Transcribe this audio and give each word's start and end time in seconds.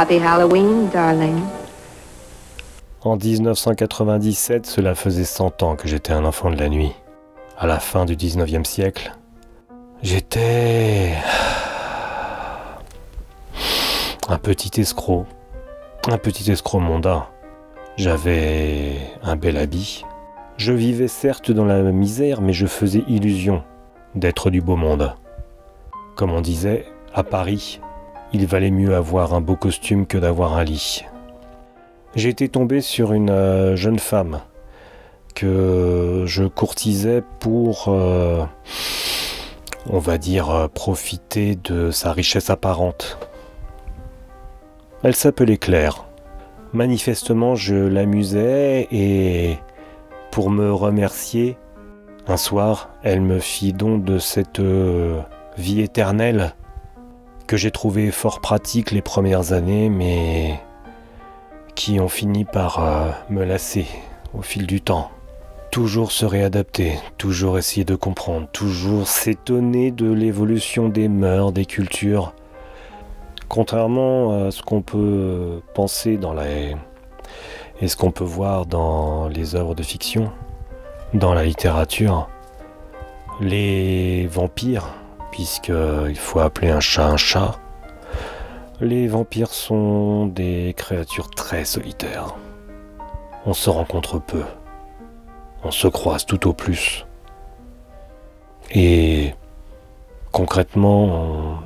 Happy 0.00 0.20
Halloween, 0.20 0.88
darling. 0.92 1.40
En 3.02 3.16
1997, 3.16 4.64
cela 4.64 4.94
faisait 4.94 5.24
100 5.24 5.64
ans 5.64 5.74
que 5.74 5.88
j'étais 5.88 6.12
un 6.12 6.24
enfant 6.24 6.50
de 6.50 6.56
la 6.56 6.68
nuit. 6.68 6.92
À 7.58 7.66
la 7.66 7.80
fin 7.80 8.04
du 8.04 8.14
19e 8.14 8.62
siècle, 8.64 9.12
j'étais 10.00 11.14
un 14.28 14.38
petit 14.38 14.80
escroc, 14.80 15.26
un 16.06 16.18
petit 16.18 16.48
escroc 16.48 16.78
mondain. 16.78 17.26
J'avais 17.96 18.98
un 19.24 19.34
bel 19.34 19.56
habit. 19.56 20.04
Je 20.58 20.72
vivais 20.72 21.08
certes 21.08 21.50
dans 21.50 21.64
la 21.64 21.82
misère, 21.90 22.40
mais 22.40 22.52
je 22.52 22.68
faisais 22.68 23.02
illusion 23.08 23.64
d'être 24.14 24.50
du 24.50 24.60
beau 24.60 24.76
monde. 24.76 25.16
Comme 26.14 26.30
on 26.30 26.40
disait, 26.40 26.86
à 27.12 27.24
Paris, 27.24 27.80
il 28.32 28.46
valait 28.46 28.70
mieux 28.70 28.94
avoir 28.94 29.34
un 29.34 29.40
beau 29.40 29.56
costume 29.56 30.06
que 30.06 30.18
d'avoir 30.18 30.56
un 30.56 30.64
lit. 30.64 31.04
Été 32.14 32.48
tombé 32.48 32.80
sur 32.80 33.12
une 33.12 33.30
euh, 33.30 33.76
jeune 33.76 33.98
femme 33.98 34.40
que 35.34 36.24
je 36.26 36.44
courtisais 36.44 37.22
pour, 37.38 37.84
euh, 37.88 38.44
on 39.88 39.98
va 39.98 40.18
dire, 40.18 40.50
euh, 40.50 40.68
profiter 40.68 41.54
de 41.54 41.90
sa 41.90 42.12
richesse 42.12 42.50
apparente. 42.50 43.18
Elle 45.04 45.14
s'appelait 45.14 45.58
Claire. 45.58 46.06
Manifestement, 46.72 47.54
je 47.54 47.76
l'amusais 47.76 48.88
et, 48.90 49.58
pour 50.32 50.50
me 50.50 50.72
remercier, 50.72 51.56
un 52.26 52.36
soir, 52.36 52.90
elle 53.04 53.20
me 53.20 53.38
fit 53.38 53.72
don 53.72 53.96
de 53.96 54.18
cette 54.18 54.60
vie 55.56 55.80
éternelle 55.80 56.54
que 57.48 57.56
j'ai 57.56 57.70
trouvé 57.70 58.10
fort 58.10 58.40
pratique 58.40 58.90
les 58.90 59.00
premières 59.00 59.54
années, 59.54 59.88
mais 59.88 60.60
qui 61.74 61.98
ont 61.98 62.08
fini 62.08 62.44
par 62.44 62.84
euh, 62.84 63.10
me 63.30 63.42
lasser 63.42 63.86
au 64.34 64.42
fil 64.42 64.66
du 64.66 64.82
temps. 64.82 65.10
Toujours 65.70 66.12
se 66.12 66.26
réadapter, 66.26 66.98
toujours 67.16 67.56
essayer 67.56 67.84
de 67.84 67.94
comprendre, 67.94 68.48
toujours 68.52 69.08
s'étonner 69.08 69.90
de 69.90 70.12
l'évolution 70.12 70.90
des 70.90 71.08
mœurs, 71.08 71.52
des 71.52 71.64
cultures. 71.64 72.34
Contrairement 73.48 74.46
à 74.46 74.50
ce 74.50 74.60
qu'on 74.60 74.82
peut 74.82 75.62
penser 75.72 76.18
dans 76.18 76.34
la 76.34 76.44
et 77.80 77.88
ce 77.88 77.96
qu'on 77.96 78.10
peut 78.10 78.24
voir 78.24 78.66
dans 78.66 79.26
les 79.28 79.54
œuvres 79.54 79.74
de 79.74 79.82
fiction, 79.82 80.30
dans 81.14 81.32
la 81.32 81.44
littérature, 81.44 82.28
les 83.40 84.26
vampires 84.26 84.92
puisqu'il 85.30 86.16
faut 86.16 86.40
appeler 86.40 86.70
un 86.70 86.80
chat 86.80 87.06
un 87.06 87.16
chat. 87.16 87.58
Les 88.80 89.08
vampires 89.08 89.52
sont 89.52 90.26
des 90.26 90.74
créatures 90.76 91.30
très 91.30 91.64
solitaires. 91.64 92.36
On 93.46 93.52
se 93.52 93.70
rencontre 93.70 94.18
peu. 94.20 94.42
On 95.64 95.70
se 95.70 95.88
croise 95.88 96.24
tout 96.24 96.48
au 96.48 96.52
plus. 96.52 97.04
Et 98.70 99.34
concrètement, 100.30 101.04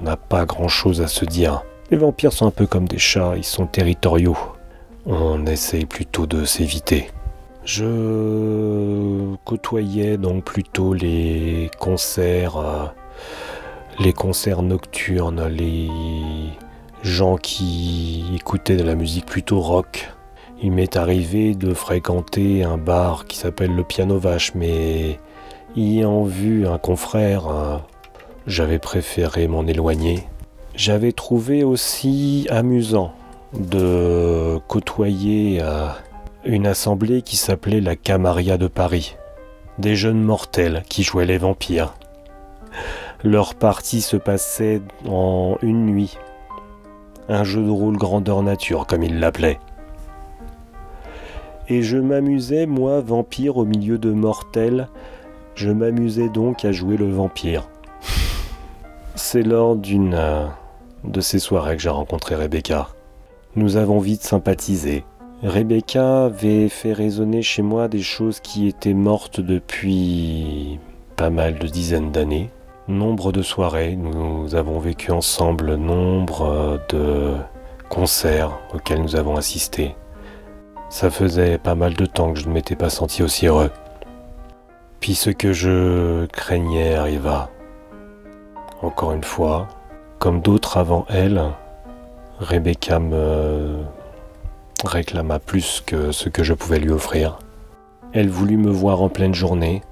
on 0.00 0.04
n'a 0.04 0.16
pas 0.16 0.46
grand-chose 0.46 1.02
à 1.02 1.08
se 1.08 1.24
dire. 1.24 1.62
Les 1.90 1.98
vampires 1.98 2.32
sont 2.32 2.46
un 2.46 2.50
peu 2.50 2.66
comme 2.66 2.88
des 2.88 2.98
chats, 2.98 3.34
ils 3.36 3.44
sont 3.44 3.66
territoriaux. 3.66 4.38
On 5.04 5.44
essaye 5.46 5.84
plutôt 5.84 6.26
de 6.26 6.44
s'éviter. 6.44 7.10
Je 7.64 9.34
côtoyais 9.44 10.16
donc 10.16 10.44
plutôt 10.44 10.94
les 10.94 11.70
concerts 11.78 12.56
euh, 12.56 12.86
les 13.98 14.12
concerts 14.12 14.62
nocturnes, 14.62 15.46
les 15.48 15.88
gens 17.02 17.36
qui 17.36 18.24
écoutaient 18.34 18.76
de 18.76 18.84
la 18.84 18.94
musique 18.94 19.26
plutôt 19.26 19.60
rock. 19.60 20.10
Il 20.62 20.72
m'est 20.72 20.96
arrivé 20.96 21.54
de 21.54 21.74
fréquenter 21.74 22.62
un 22.62 22.78
bar 22.78 23.26
qui 23.26 23.36
s'appelle 23.36 23.74
le 23.74 23.82
Piano 23.82 24.18
Vache, 24.18 24.54
mais 24.54 25.18
ayant 25.76 26.24
vu 26.24 26.66
un 26.66 26.78
confrère, 26.78 27.82
j'avais 28.46 28.78
préféré 28.78 29.48
m'en 29.48 29.66
éloigner. 29.66 30.24
J'avais 30.74 31.12
trouvé 31.12 31.64
aussi 31.64 32.46
amusant 32.50 33.12
de 33.52 34.58
côtoyer 34.68 35.58
euh, 35.60 35.88
une 36.44 36.66
assemblée 36.66 37.22
qui 37.22 37.36
s'appelait 37.36 37.80
la 37.80 37.96
Camaria 37.96 38.56
de 38.56 38.66
Paris. 38.66 39.16
Des 39.78 39.96
jeunes 39.96 40.22
mortels 40.22 40.82
qui 40.88 41.02
jouaient 41.02 41.26
les 41.26 41.38
vampires. 41.38 41.94
Leur 43.24 43.54
partie 43.54 44.00
se 44.00 44.16
passait 44.16 44.82
en 45.08 45.56
une 45.62 45.86
nuit. 45.86 46.18
Un 47.28 47.44
jeu 47.44 47.62
de 47.62 47.70
rôle 47.70 47.96
grandeur 47.96 48.42
nature, 48.42 48.86
comme 48.86 49.04
ils 49.04 49.20
l'appelaient. 49.20 49.60
Et 51.68 51.82
je 51.82 51.98
m'amusais, 51.98 52.66
moi, 52.66 53.00
vampire 53.00 53.58
au 53.58 53.64
milieu 53.64 53.96
de 53.96 54.10
mortels, 54.10 54.88
je 55.54 55.70
m'amusais 55.70 56.28
donc 56.28 56.64
à 56.64 56.72
jouer 56.72 56.96
le 56.96 57.10
vampire. 57.10 57.68
C'est 59.14 59.42
lors 59.42 59.76
d'une 59.76 60.14
euh, 60.14 60.46
de 61.04 61.20
ces 61.20 61.38
soirées 61.38 61.76
que 61.76 61.82
j'ai 61.82 61.90
rencontré 61.90 62.34
Rebecca. 62.34 62.88
Nous 63.54 63.76
avons 63.76 64.00
vite 64.00 64.22
sympathisé. 64.22 65.04
Rebecca 65.44 66.24
avait 66.24 66.68
fait 66.68 66.92
résonner 66.92 67.42
chez 67.42 67.62
moi 67.62 67.86
des 67.86 68.02
choses 68.02 68.40
qui 68.40 68.66
étaient 68.66 68.94
mortes 68.94 69.40
depuis 69.40 70.80
pas 71.16 71.30
mal 71.30 71.58
de 71.58 71.66
dizaines 71.68 72.10
d'années. 72.10 72.50
Nombre 72.88 73.30
de 73.30 73.42
soirées, 73.42 73.94
nous 73.94 74.56
avons 74.56 74.80
vécu 74.80 75.12
ensemble 75.12 75.76
nombre 75.76 76.80
de 76.88 77.34
concerts 77.88 78.58
auxquels 78.74 79.00
nous 79.00 79.14
avons 79.14 79.36
assisté. 79.36 79.94
Ça 80.88 81.08
faisait 81.08 81.58
pas 81.58 81.76
mal 81.76 81.94
de 81.94 82.06
temps 82.06 82.32
que 82.32 82.40
je 82.40 82.48
ne 82.48 82.52
m'étais 82.52 82.74
pas 82.74 82.90
senti 82.90 83.22
aussi 83.22 83.46
heureux. 83.46 83.70
Puis 84.98 85.14
ce 85.14 85.30
que 85.30 85.52
je 85.52 86.26
craignais 86.26 86.96
arriva. 86.96 87.50
Encore 88.82 89.12
une 89.12 89.22
fois, 89.22 89.68
comme 90.18 90.40
d'autres 90.40 90.76
avant 90.76 91.06
elle, 91.08 91.40
Rebecca 92.40 92.98
me 92.98 93.76
réclama 94.84 95.38
plus 95.38 95.84
que 95.86 96.10
ce 96.10 96.28
que 96.28 96.42
je 96.42 96.52
pouvais 96.52 96.80
lui 96.80 96.90
offrir. 96.90 97.38
Elle 98.12 98.28
voulut 98.28 98.56
me 98.56 98.72
voir 98.72 99.02
en 99.02 99.08
pleine 99.08 99.34
journée, 99.34 99.82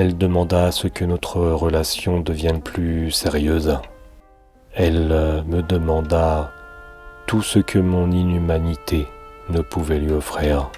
elle 0.00 0.16
demanda 0.16 0.66
à 0.66 0.70
ce 0.70 0.86
que 0.86 1.04
notre 1.04 1.40
relation 1.40 2.20
devienne 2.20 2.62
plus 2.62 3.10
sérieuse. 3.10 3.80
Elle 4.72 5.08
euh, 5.10 5.42
me 5.42 5.60
demanda 5.60 6.52
tout 7.26 7.42
ce 7.42 7.58
que 7.58 7.80
mon 7.80 8.12
inhumanité 8.12 9.08
ne 9.48 9.60
pouvait 9.60 9.98
lui 9.98 10.12
offrir. 10.12 10.70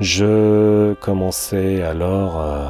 Je 0.00 0.94
commençais 0.94 1.82
alors, 1.82 2.40
euh, 2.40 2.66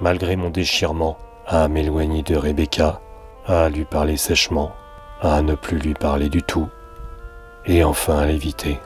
malgré 0.00 0.34
mon 0.34 0.50
déchirement, 0.50 1.16
à 1.46 1.68
m'éloigner 1.68 2.24
de 2.24 2.34
Rebecca, 2.34 3.00
à 3.46 3.68
lui 3.68 3.84
parler 3.84 4.16
sèchement, 4.16 4.72
à 5.22 5.42
ne 5.42 5.54
plus 5.54 5.78
lui 5.78 5.94
parler 5.94 6.28
du 6.28 6.42
tout, 6.42 6.68
et 7.66 7.84
enfin 7.84 8.18
à 8.18 8.26
l'éviter. 8.26 8.80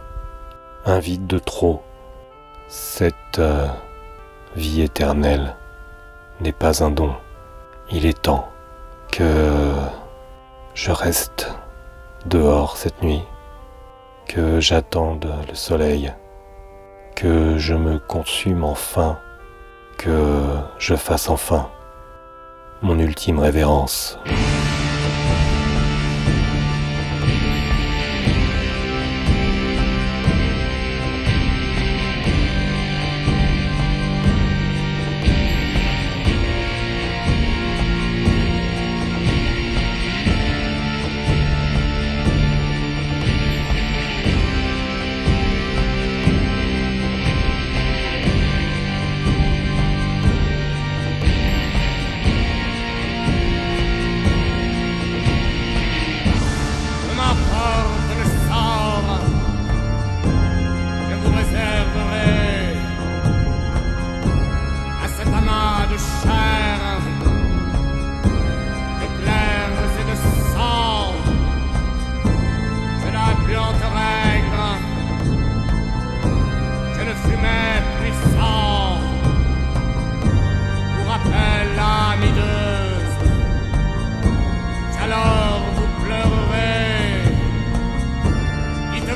Un 0.85 0.99
vide 0.99 1.27
de 1.27 1.39
trop, 1.39 1.81
cette 2.69 3.39
euh, 3.39 3.67
vie 4.57 4.83
éternelle 4.83 5.57
n'est 6.41 6.53
pas 6.53 6.83
un 6.83 6.91
don. 6.91 7.15
Il 7.91 8.07
est 8.07 8.23
temps 8.23 8.49
que 9.13 9.73
je 10.75 10.91
reste 10.91 11.53
dehors 12.27 12.77
cette 12.77 13.03
nuit, 13.03 13.23
que 14.27 14.61
j'attende 14.61 15.29
le 15.49 15.55
soleil, 15.55 16.13
que 17.15 17.59
je 17.59 17.75
me 17.75 17.99
consume 17.99 18.65
enfin, 18.65 19.19
que 19.99 20.57
je 20.79 20.95
fasse 20.95 21.29
enfin 21.29 21.71
mon 22.83 22.99
ultime 22.99 23.39
révérence. 23.39 24.19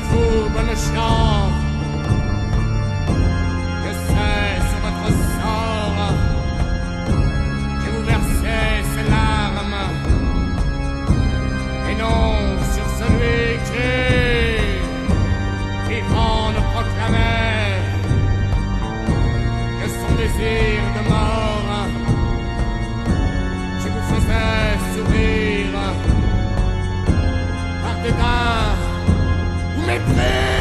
vous, 0.09 0.49
bonne 0.55 0.75
chance. 0.89 1.53
Que 3.83 3.91
c'est 4.07 4.55
sur 4.69 4.79
votre 4.85 5.09
sort 5.35 6.01
que 7.81 7.87
vous 7.93 8.03
versez 8.13 8.71
ces 8.93 9.05
larmes. 9.09 9.81
Et 11.89 11.95
non 12.03 12.27
sur 12.73 12.87
celui 12.99 13.41
qui, 13.67 13.93
vivant, 15.89 16.43
ne 16.55 16.61
proclamait 16.73 17.81
que 19.79 19.87
son 19.89 20.11
désir 20.15 20.81
de 20.95 21.01
mort. 21.09 21.58
me! 29.97 30.58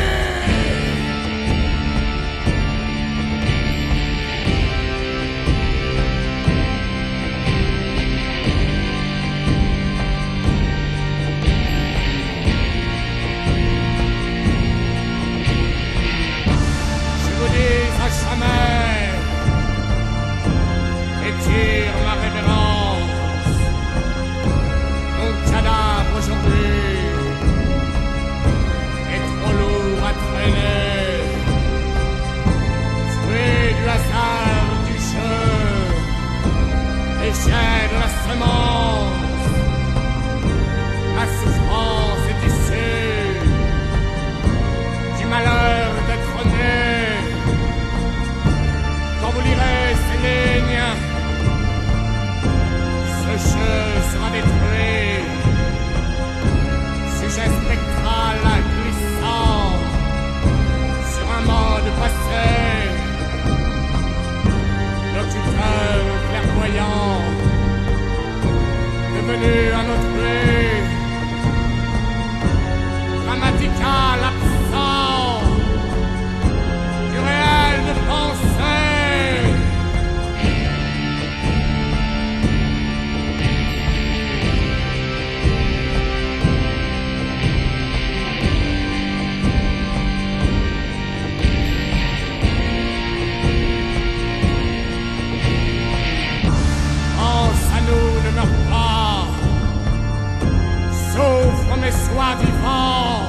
toi 102.19 102.35
vivant. 102.41 103.23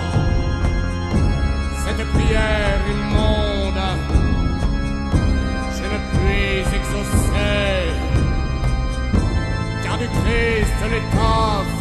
Cette 1.84 2.04
prière 2.14 2.82
immonde, 2.96 3.84
je 5.76 5.84
ne 5.94 6.00
puis 6.12 6.76
exaucer, 6.80 7.76
car 9.84 9.96
du 10.00 10.08
Christ 10.20 10.80
l'étoffe 10.92 11.79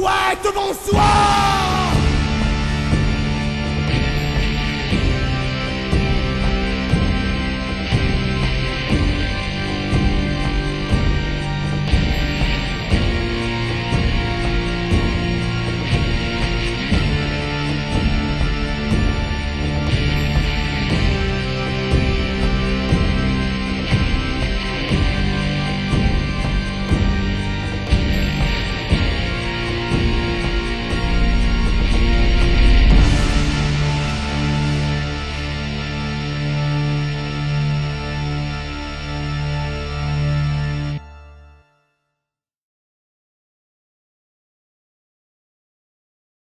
Souhait 0.00 0.36
de 0.42 0.50
bonsoir 0.54 1.69